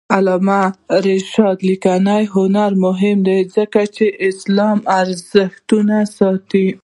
د 0.09 0.13
علامه 0.15 0.61
رشاد 1.07 1.57
لیکنی 1.69 2.23
هنر 2.35 2.71
مهم 2.85 3.17
دی 3.27 3.39
ځکه 3.55 3.81
چې 3.95 4.05
اسلامي 4.29 4.81
ارزښتونه 4.99 5.97
ساتي. 6.17 6.67